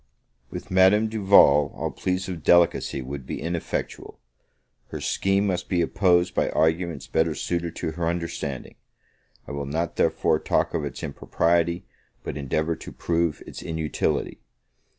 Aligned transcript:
With 0.49 0.71
Madame 0.71 1.09
Duval, 1.09 1.73
all 1.75 1.91
pleas 1.91 2.27
of 2.27 2.41
delicacy 2.41 3.03
would 3.03 3.27
be 3.27 3.39
ineffectual; 3.39 4.19
her 4.87 4.99
scheme 4.99 5.45
must 5.45 5.69
be 5.69 5.79
opposed 5.83 6.33
by 6.33 6.49
arguments 6.49 7.05
better 7.05 7.35
suited 7.35 7.75
to 7.75 7.91
her 7.91 8.07
understanding. 8.07 8.73
I 9.47 9.51
will 9.51 9.67
not, 9.67 9.97
therefore, 9.97 10.39
talk 10.39 10.73
of 10.73 10.83
its 10.85 11.03
impropriety, 11.03 11.85
but 12.23 12.35
endeavour 12.35 12.75
to 12.77 12.91
prove 12.91 13.43
its 13.45 13.61
inutility. 13.61 14.39